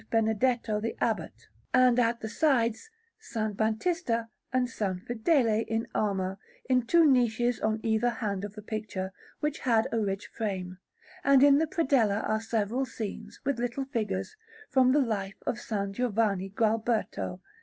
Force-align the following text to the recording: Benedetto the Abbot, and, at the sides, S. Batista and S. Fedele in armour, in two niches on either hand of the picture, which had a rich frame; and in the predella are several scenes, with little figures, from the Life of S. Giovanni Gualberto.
Benedetto 0.09 0.79
the 0.81 0.97
Abbot, 0.99 1.47
and, 1.75 1.99
at 1.99 2.21
the 2.21 2.27
sides, 2.27 2.89
S. 3.19 3.51
Batista 3.53 4.23
and 4.51 4.67
S. 4.67 4.79
Fedele 4.79 5.61
in 5.67 5.87
armour, 5.93 6.39
in 6.67 6.87
two 6.87 7.05
niches 7.05 7.59
on 7.59 7.79
either 7.83 8.09
hand 8.09 8.43
of 8.43 8.55
the 8.55 8.63
picture, 8.63 9.13
which 9.41 9.59
had 9.59 9.87
a 9.91 9.99
rich 9.99 10.25
frame; 10.25 10.79
and 11.23 11.43
in 11.43 11.59
the 11.59 11.67
predella 11.67 12.27
are 12.27 12.41
several 12.41 12.83
scenes, 12.83 13.41
with 13.45 13.59
little 13.59 13.85
figures, 13.85 14.35
from 14.71 14.91
the 14.91 15.01
Life 15.01 15.35
of 15.45 15.57
S. 15.59 15.71
Giovanni 15.91 16.49
Gualberto. 16.49 17.39